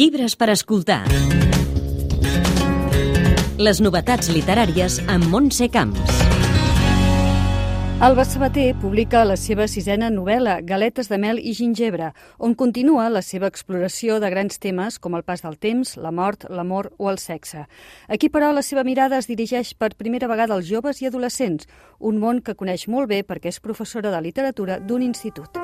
Llibres 0.00 0.32
per 0.32 0.46
escoltar. 0.48 1.02
Les 3.60 3.82
novetats 3.84 4.30
literàries 4.32 4.96
amb 5.12 5.26
Montse 5.28 5.68
Camps. 5.68 6.14
Alba 8.00 8.24
Sabater 8.24 8.70
publica 8.80 9.26
la 9.28 9.36
seva 9.36 9.66
sisena 9.68 10.08
novel·la, 10.08 10.62
Galetes 10.64 11.12
de 11.12 11.20
mel 11.20 11.36
i 11.36 11.52
gingebre, 11.52 12.14
on 12.40 12.56
continua 12.56 13.10
la 13.12 13.20
seva 13.20 13.52
exploració 13.52 14.16
de 14.24 14.32
grans 14.32 14.56
temes 14.56 14.96
com 14.96 15.20
el 15.20 15.26
pas 15.28 15.44
del 15.44 15.60
temps, 15.60 15.98
la 16.00 16.16
mort, 16.16 16.48
l'amor 16.48 16.94
o 16.96 17.12
el 17.12 17.20
sexe. 17.20 17.66
Aquí, 18.08 18.32
però, 18.32 18.54
la 18.56 18.64
seva 18.64 18.88
mirada 18.88 19.20
es 19.20 19.28
dirigeix 19.28 19.74
per 19.76 19.98
primera 20.00 20.32
vegada 20.32 20.56
als 20.56 20.70
joves 20.72 21.04
i 21.04 21.12
adolescents, 21.12 21.68
un 22.00 22.24
món 22.24 22.40
que 22.40 22.56
coneix 22.56 22.88
molt 22.88 23.12
bé 23.12 23.20
perquè 23.20 23.52
és 23.52 23.60
professora 23.60 24.08
de 24.08 24.24
literatura 24.30 24.80
d'un 24.80 25.04
institut. 25.04 25.60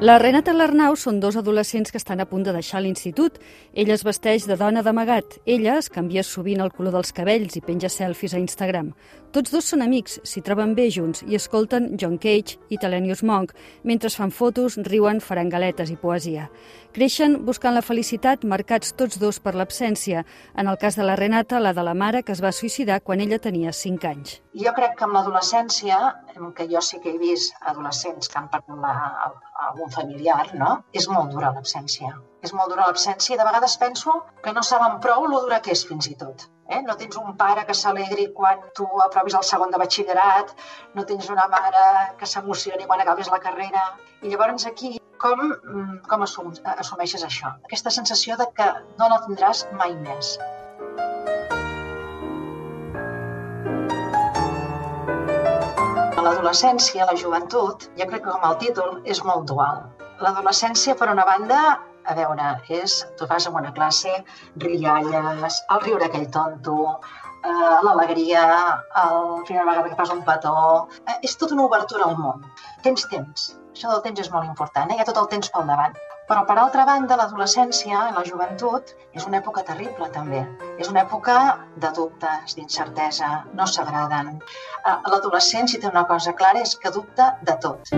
La 0.00 0.14
Renata 0.16 0.54
i 0.54 0.56
l'Arnau 0.56 0.94
són 0.96 1.18
dos 1.20 1.36
adolescents 1.36 1.92
que 1.92 1.98
estan 2.00 2.22
a 2.22 2.24
punt 2.24 2.46
de 2.46 2.54
deixar 2.56 2.80
l'institut. 2.80 3.34
Ella 3.76 3.92
es 3.92 4.04
vesteix 4.06 4.46
de 4.48 4.56
dona 4.56 4.80
d'amagat. 4.80 5.34
Ella 5.44 5.74
es 5.76 5.90
canvia 5.92 6.22
sovint 6.24 6.62
el 6.64 6.70
color 6.72 6.94
dels 6.94 7.12
cabells 7.12 7.58
i 7.58 7.60
penja 7.60 7.90
selfies 7.92 8.32
a 8.32 8.40
Instagram. 8.40 8.94
Tots 9.36 9.52
dos 9.52 9.68
són 9.68 9.84
amics, 9.84 10.16
s'hi 10.24 10.40
troben 10.46 10.72
bé 10.78 10.86
junts 10.88 11.20
i 11.28 11.36
escolten 11.36 11.90
John 12.00 12.16
Cage 12.16 12.56
i 12.72 12.78
Telenius 12.80 13.20
Monk 13.28 13.52
mentre 13.84 14.08
fan 14.08 14.32
fotos, 14.32 14.78
riuen, 14.88 15.20
faran 15.20 15.52
galetes 15.52 15.92
i 15.92 15.98
poesia. 16.00 16.48
Creixen 16.96 17.36
buscant 17.44 17.76
la 17.76 17.84
felicitat 17.84 18.48
marcats 18.48 18.96
tots 18.96 19.20
dos 19.20 19.36
per 19.38 19.52
l'absència. 19.52 20.24
En 20.56 20.72
el 20.72 20.80
cas 20.80 20.96
de 20.96 21.04
la 21.04 21.18
Renata, 21.20 21.60
la 21.60 21.74
de 21.76 21.84
la 21.84 21.92
mare 21.92 22.24
que 22.24 22.32
es 22.32 22.40
va 22.40 22.56
suïcidar 22.56 23.02
quan 23.04 23.20
ella 23.20 23.38
tenia 23.38 23.76
5 23.76 24.08
anys. 24.08 24.40
Jo 24.64 24.72
crec 24.72 24.96
que 24.96 25.04
amb 25.04 25.20
l'adolescència, 25.20 26.00
que 26.56 26.70
jo 26.72 26.80
sí 26.80 27.04
que 27.04 27.12
he 27.12 27.18
vist 27.20 27.52
adolescents 27.60 28.32
que 28.32 28.40
han 28.40 28.48
perdut 28.48 28.80
la, 28.80 28.96
algun 29.68 29.90
familiar, 29.94 30.46
no? 30.62 30.70
És 30.96 31.08
molt 31.12 31.32
dura 31.34 31.52
l'absència. 31.56 32.12
És 32.46 32.54
molt 32.56 32.72
dura 32.72 32.86
l'absència 32.88 33.34
i 33.34 33.38
de 33.38 33.46
vegades 33.46 33.76
penso 33.80 34.14
que 34.44 34.54
no 34.56 34.62
saben 34.66 34.98
prou 35.04 35.26
lo 35.28 35.42
dura 35.44 35.60
que 35.64 35.74
és 35.76 35.84
fins 35.88 36.08
i 36.08 36.14
tot. 36.22 36.46
Eh? 36.70 36.80
No 36.86 36.96
tens 37.00 37.18
un 37.20 37.34
pare 37.40 37.66
que 37.68 37.76
s'alegri 37.76 38.28
quan 38.36 38.62
tu 38.78 38.86
aprovis 39.04 39.36
el 39.40 39.46
segon 39.50 39.74
de 39.74 39.80
batxillerat, 39.82 40.54
no 40.94 41.04
tens 41.10 41.28
una 41.34 41.48
mare 41.52 41.84
que 42.20 42.30
s'emocioni 42.32 42.88
quan 42.88 43.04
acabes 43.04 43.32
la 43.34 43.42
carrera. 43.46 43.84
I 44.22 44.32
llavors 44.32 44.66
aquí, 44.70 44.94
com, 45.20 45.42
com 46.08 46.26
assum, 46.28 46.54
assumeixes 46.76 47.26
això? 47.26 47.52
Aquesta 47.68 47.92
sensació 48.00 48.40
de 48.40 48.48
que 48.56 48.72
no 48.96 49.12
la 49.12 49.20
tindràs 49.26 49.66
mai 49.82 49.96
més. 50.06 50.38
L'adolescència, 56.24 57.06
la 57.08 57.14
joventut, 57.20 57.86
jo 57.98 58.06
crec 58.08 58.24
que 58.24 58.32
com 58.32 58.42
el 58.48 58.56
títol 58.62 58.98
és 59.14 59.22
molt 59.28 59.46
dual. 59.48 59.78
L'adolescència, 60.24 60.94
per 61.00 61.08
una 61.12 61.24
banda, 61.28 61.60
a 62.12 62.16
veure, 62.18 62.50
és, 62.80 62.96
tu 63.16 63.28
vas 63.30 63.46
a 63.48 63.52
una 63.60 63.72
classe, 63.78 64.12
rialles, 64.64 65.60
el 65.76 65.82
riure 65.86 66.08
aquell 66.08 66.28
tonto, 66.36 66.76
eh, 67.40 67.78
l'alegria, 67.86 68.44
el 69.04 69.24
primera 69.48 69.66
vegada 69.70 69.88
que 69.88 69.98
fas 70.02 70.12
un 70.16 70.22
petó... 70.28 70.54
Eh, 71.06 71.18
és 71.30 71.36
tota 71.40 71.56
una 71.56 71.68
obertura 71.70 72.10
al 72.10 72.16
món. 72.20 72.44
Tens 72.84 73.08
temps. 73.14 73.50
Això 73.72 73.92
del 73.94 74.04
temps 74.08 74.20
és 74.26 74.32
molt 74.36 74.48
important, 74.52 74.92
eh? 74.92 75.00
ha 75.00 75.08
tot 75.08 75.24
el 75.24 75.32
temps 75.36 75.52
pel 75.56 75.68
davant. 75.72 75.96
Però, 76.30 76.44
per 76.46 76.54
altra 76.62 76.84
banda, 76.86 77.16
l'adolescència 77.18 78.02
la 78.14 78.22
joventut 78.28 78.92
és 79.18 79.26
una 79.26 79.40
època 79.40 79.64
terrible, 79.70 80.06
també. 80.14 80.44
És 80.78 80.92
una 80.92 81.02
època 81.02 81.34
de 81.84 81.90
dubtes, 81.96 82.54
d'incertesa, 82.54 83.32
no 83.58 83.66
s'agraden. 83.66 84.36
Eh, 84.38 84.96
l'adolescent, 85.10 85.66
si 85.74 85.82
té 85.82 85.90
una 85.90 86.06
cosa 86.14 86.38
clara, 86.38 86.62
és 86.62 86.78
que 86.78 86.94
dubta 86.94 87.32
de 87.42 87.58
tot. 87.66 87.94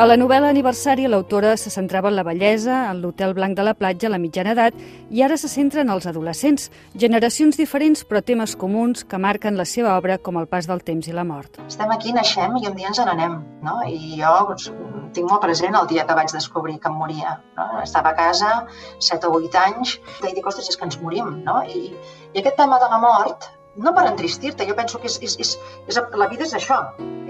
A 0.00 0.06
la 0.08 0.14
novel·la 0.16 0.48
Aniversari, 0.48 1.02
l'autora 1.12 1.50
se 1.60 1.68
centrava 1.68 2.08
en 2.08 2.14
la 2.16 2.22
bellesa, 2.24 2.86
en 2.88 3.02
l'hotel 3.02 3.34
blanc 3.36 3.52
de 3.58 3.66
la 3.66 3.74
platja 3.76 4.06
a 4.08 4.10
la 4.14 4.20
mitjana 4.22 4.54
edat, 4.54 4.78
i 5.12 5.20
ara 5.20 5.36
se 5.36 5.50
centra 5.52 5.82
en 5.84 5.92
els 5.92 6.06
adolescents, 6.08 6.70
generacions 7.02 7.60
diferents 7.60 8.06
però 8.08 8.22
temes 8.24 8.56
comuns 8.56 9.04
que 9.04 9.20
marquen 9.20 9.60
la 9.60 9.68
seva 9.68 9.98
obra 9.98 10.16
com 10.16 10.40
el 10.40 10.48
pas 10.48 10.70
del 10.70 10.80
temps 10.88 11.10
i 11.10 11.18
la 11.18 11.26
mort. 11.28 11.60
Estem 11.66 11.92
aquí, 11.92 12.16
naixem 12.16 12.56
i 12.62 12.64
un 12.70 12.80
dia 12.80 12.88
ens 12.94 13.02
n'anem, 13.04 13.36
no? 13.68 13.76
I 13.92 14.16
jo 14.22 14.32
doncs, 14.54 14.72
tinc 15.12 15.28
molt 15.28 15.44
present 15.44 15.76
el 15.76 15.92
dia 15.92 16.08
que 16.08 16.16
vaig 16.16 16.32
descobrir 16.32 16.80
que 16.80 16.88
em 16.88 16.96
moria. 16.96 17.36
No? 17.60 17.68
Estava 17.84 18.16
a 18.16 18.20
casa, 18.24 18.56
7 19.04 19.28
o 19.28 19.36
8 19.36 19.64
anys, 19.66 19.98
i 20.24 20.32
dic, 20.32 20.46
ostres, 20.48 20.72
és 20.72 20.80
que 20.80 20.88
ens 20.88 20.96
morim, 21.04 21.42
no? 21.44 21.60
I, 21.68 21.90
i 22.32 22.40
aquest 22.40 22.56
tema 22.56 22.80
de 22.80 22.88
la 22.88 23.04
mort 23.04 23.52
no 23.76 23.94
per 23.94 24.06
entristir-te, 24.08 24.66
jo 24.66 24.74
penso 24.76 24.98
que 25.00 25.06
és, 25.06 25.18
és, 25.22 25.36
és, 25.38 25.58
és, 25.86 26.00
la 26.18 26.28
vida 26.28 26.44
és 26.46 26.54
això, 26.56 26.80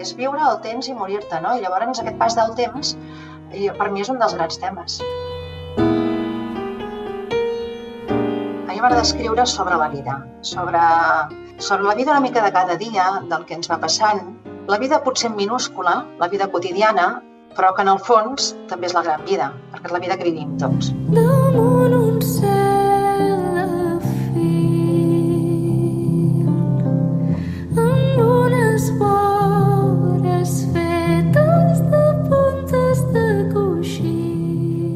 és 0.01 0.15
viure 0.17 0.41
el 0.41 0.61
temps 0.65 0.89
i 0.89 0.95
morir-te, 0.97 1.41
no? 1.45 1.55
I 1.57 1.61
llavors 1.65 2.01
aquest 2.01 2.19
pas 2.21 2.37
del 2.39 2.55
temps 2.59 2.97
i 3.53 3.69
per 3.77 3.91
mi 3.93 4.01
és 4.05 4.11
un 4.13 4.19
dels 4.21 4.35
grans 4.39 4.59
temes. 4.63 5.01
A 8.67 8.73
mi 8.73 8.81
m'agrada 8.81 9.03
escriure 9.03 9.47
sobre 9.47 9.77
la 9.77 9.89
vida, 9.93 10.21
sobre, 10.41 10.81
sobre 11.59 11.89
la 11.89 11.95
vida 11.99 12.13
una 12.13 12.25
mica 12.25 12.45
de 12.45 12.53
cada 12.53 12.77
dia, 12.77 13.09
del 13.29 13.45
que 13.45 13.59
ens 13.59 13.71
va 13.71 13.81
passant, 13.83 14.23
la 14.71 14.79
vida 14.79 15.03
potser 15.05 15.31
minúscula, 15.35 16.05
la 16.21 16.29
vida 16.29 16.47
quotidiana, 16.49 17.23
però 17.57 17.75
que 17.75 17.83
en 17.83 17.91
el 17.93 17.99
fons 18.07 18.55
també 18.71 18.87
és 18.87 18.95
la 18.95 19.03
gran 19.03 19.27
vida, 19.27 19.51
perquè 19.73 19.91
és 19.91 19.97
la 19.99 20.03
vida 20.07 20.17
que 20.17 20.31
vivim 20.31 20.57
tots. 20.63 20.95
Damunt 21.11 21.59
un 21.59 21.70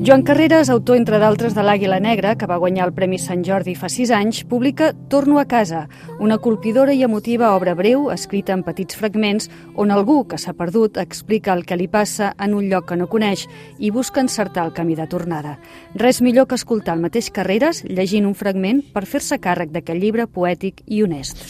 Joan 0.07 0.23
Carreras, 0.23 0.69
autor, 0.69 0.99
entre 0.99 1.17
d'altres, 1.17 1.55
de 1.57 1.63
l'Àguila 1.65 1.97
Negra, 1.97 2.35
que 2.37 2.45
va 2.45 2.59
guanyar 2.61 2.85
el 2.85 2.93
Premi 2.93 3.17
Sant 3.17 3.41
Jordi 3.41 3.73
fa 3.73 3.89
sis 3.89 4.11
anys, 4.13 4.43
publica 4.45 4.91
Torno 5.09 5.39
a 5.41 5.47
casa, 5.49 5.87
una 6.21 6.37
colpidora 6.37 6.93
i 6.93 7.01
emotiva 7.07 7.55
obra 7.57 7.73
breu, 7.73 8.11
escrita 8.13 8.53
en 8.53 8.61
petits 8.67 8.99
fragments, 9.01 9.49
on 9.81 9.95
algú 9.95 10.19
que 10.29 10.37
s'ha 10.37 10.53
perdut 10.53 10.99
explica 11.01 11.55
el 11.57 11.65
que 11.65 11.79
li 11.81 11.87
passa 11.89 12.35
en 12.37 12.53
un 12.53 12.69
lloc 12.69 12.91
que 12.91 12.99
no 13.01 13.07
coneix 13.09 13.47
i 13.79 13.89
busca 13.95 14.21
encertar 14.21 14.67
el 14.67 14.75
camí 14.77 14.93
de 14.99 15.07
tornada. 15.09 15.55
Res 15.95 16.21
millor 16.21 16.51
que 16.53 16.61
escoltar 16.61 16.99
el 16.99 17.07
mateix 17.07 17.31
Carreras 17.33 17.81
llegint 17.89 18.29
un 18.29 18.37
fragment 18.37 18.85
per 18.93 19.07
fer-se 19.09 19.41
càrrec 19.41 19.73
d'aquest 19.73 20.03
llibre 20.05 20.29
poètic 20.29 20.85
i 20.85 21.01
honest. 21.01 21.41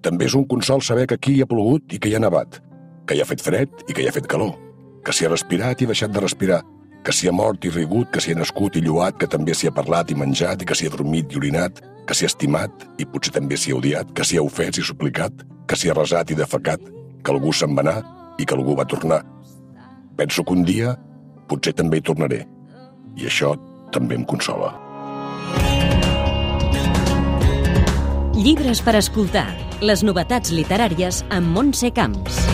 També 0.00 0.24
és 0.24 0.38
un 0.40 0.48
consol 0.48 0.80
saber 0.80 1.04
que 1.04 1.20
aquí 1.20 1.36
hi 1.36 1.44
ha 1.44 1.50
plogut 1.52 1.92
i 1.92 2.00
que 2.00 2.08
hi 2.08 2.16
ha 2.16 2.24
nevat, 2.24 2.62
que 3.04 3.12
hi 3.12 3.20
ha 3.20 3.28
fet 3.28 3.44
fred 3.44 3.84
i 3.84 3.92
que 3.92 4.00
hi 4.00 4.08
ha 4.08 4.16
fet 4.16 4.24
calor, 4.24 4.56
que 5.04 5.12
s'hi 5.12 5.28
ha 5.28 5.34
respirat 5.36 5.84
i 5.84 5.92
deixat 5.92 6.16
de 6.16 6.24
respirar, 6.24 6.64
que 7.04 7.14
s'hi 7.14 7.28
ha 7.30 7.34
mort 7.34 7.64
i 7.64 7.70
rigut, 7.72 8.10
que 8.12 8.20
s'hi 8.20 8.34
ha 8.34 8.40
nascut 8.40 8.76
i 8.76 8.82
lluat, 8.84 9.18
que 9.20 9.28
també 9.30 9.54
s'hi 9.54 9.70
ha 9.70 9.74
parlat 9.74 10.10
i 10.10 10.18
menjat, 10.18 10.62
i 10.62 10.68
que 10.68 10.76
s'hi 10.76 10.88
ha 10.88 10.94
dormit 10.94 11.32
i 11.32 11.40
orinat, 11.40 11.80
que 12.08 12.16
s'hi 12.16 12.26
ha 12.26 12.32
estimat 12.32 12.86
i 12.98 13.06
potser 13.06 13.34
també 13.36 13.56
s'hi 13.56 13.72
ha 13.72 13.78
odiat, 13.78 14.12
que 14.16 14.24
s'hi 14.24 14.38
ha 14.40 14.44
ofès 14.44 14.80
i 14.80 14.86
suplicat, 14.90 15.44
que 15.68 15.76
s'hi 15.76 15.92
ha 15.92 15.96
resat 15.98 16.32
i 16.32 16.38
defecat, 16.38 16.80
que 17.22 17.34
algú 17.34 17.52
se'n 17.52 17.76
va 17.76 17.84
anar 17.84 17.98
i 18.38 18.46
que 18.46 18.56
algú 18.56 18.76
va 18.78 18.88
tornar. 18.88 19.22
Penso 20.16 20.44
que 20.44 20.56
un 20.56 20.64
dia 20.64 20.96
potser 21.48 21.74
també 21.76 22.00
hi 22.00 22.06
tornaré. 22.10 22.44
I 23.18 23.28
això 23.30 23.54
també 23.92 24.16
em 24.18 24.24
consola. 24.28 24.74
Llibres 28.38 28.80
per 28.86 28.94
escoltar. 28.98 29.48
Les 29.82 30.04
novetats 30.06 30.54
literàries 30.54 31.24
amb 31.34 31.54
Montse 31.54 31.90
Camps. 31.94 32.47